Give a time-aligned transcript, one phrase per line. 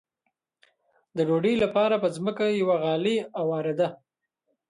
[1.15, 3.87] د ډوډۍ لپاره به په ځمکه یوه غالۍ اوارېده.